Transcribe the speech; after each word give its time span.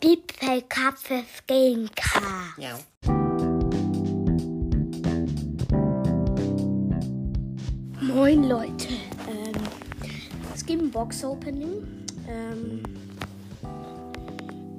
Gipfelkapfe 0.00 1.24
gegen 1.46 1.90
K. 1.94 2.20
Ja. 2.56 2.78
Moin 8.00 8.44
Leute. 8.44 8.88
Ähm, 9.28 9.52
es 10.54 10.64
gibt 10.64 10.82
ein 10.82 10.90
Box-Opening. 10.90 12.06
Ähm, 12.26 12.82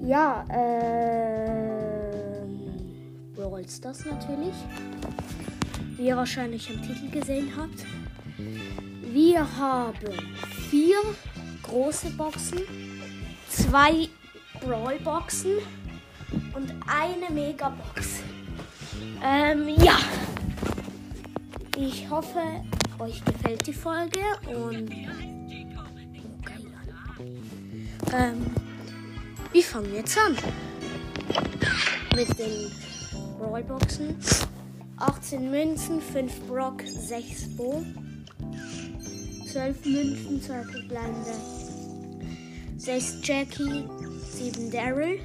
ja, 0.03 0.43
ähm, 0.49 1.61
Brawl 3.35 3.69
Stars 3.69 4.03
natürlich. 4.05 4.55
Wie 5.97 6.07
ihr 6.07 6.17
wahrscheinlich 6.17 6.67
im 6.71 6.81
Titel 6.81 7.11
gesehen 7.11 7.51
habt. 7.55 7.85
Wir 9.13 9.45
haben 9.57 10.17
vier 10.71 10.97
große 11.61 12.09
Boxen, 12.11 12.61
zwei 13.49 14.09
Brawl-Boxen 14.61 15.57
und 16.53 16.73
eine 16.87 17.29
Megabox. 17.33 18.21
Ähm, 19.23 19.67
ja. 19.83 19.97
Ich 21.77 22.09
hoffe, 22.09 22.39
euch 22.99 23.23
gefällt 23.23 23.65
die 23.65 23.73
Folge 23.73 24.19
und. 24.47 24.91
Okay, 24.91 25.09
ähm, 28.13 28.45
wir 29.51 29.63
fangen 29.63 29.93
jetzt 29.95 30.17
an. 30.17 30.37
Mit 32.15 32.37
den 32.37 32.71
Rollboxen. 33.39 34.17
18 34.97 35.49
Münzen, 35.49 36.01
5 36.01 36.47
Brock, 36.47 36.83
6 36.85 37.55
Bo. 37.55 37.83
12 39.51 39.85
Münzen, 39.85 40.41
2 40.41 40.63
verbleibende. 40.63 41.60
6 42.81 43.17
Jackie, 43.21 43.87
7 44.33 44.71
Daryl. 44.71 45.19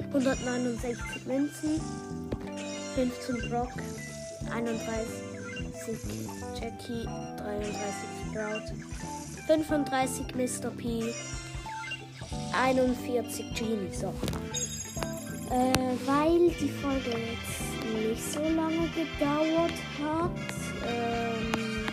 169 0.08 1.24
Münzen. 1.26 1.80
15 2.96 3.48
Brock, 3.48 3.70
31 4.52 5.37
Jackie, 6.60 7.04
33 7.36 7.72
Sprout, 8.30 8.62
35 9.46 10.34
Mr. 10.34 10.70
P, 10.70 11.14
41 12.52 13.54
Genie. 13.54 13.92
So. 13.92 14.14
Äh, 15.50 15.96
weil 16.06 16.50
die 16.60 16.68
Folge 16.68 17.10
jetzt 17.10 17.68
nicht 17.94 18.32
so 18.32 18.42
lange 18.42 18.88
gedauert 18.90 19.72
hat, 19.98 20.30
ähm, 20.86 21.86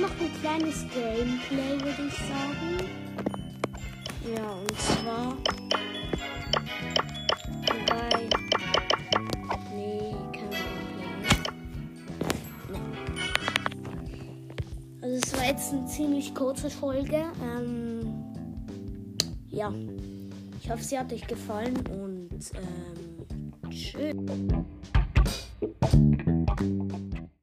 noch 0.00 0.10
ein 0.20 0.40
kleines 0.40 0.86
Gameplay, 0.94 1.78
würde 1.80 2.08
ich 2.08 2.16
sagen. 2.16 3.06
Ja, 4.34 4.50
und 4.50 4.80
zwar 4.80 5.36
jetzt 15.46 15.72
eine 15.72 15.86
ziemlich 15.86 16.34
kurze 16.34 16.70
Folge. 16.70 17.24
Ähm, 17.42 18.24
ja. 19.48 19.72
Ich 20.62 20.70
hoffe, 20.70 20.82
sie 20.82 20.98
hat 20.98 21.12
euch 21.12 21.26
gefallen 21.26 21.76
und 21.88 22.30
ähm, 22.54 23.52
tschüss. 23.70 24.14